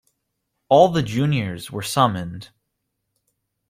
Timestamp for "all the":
0.67-1.03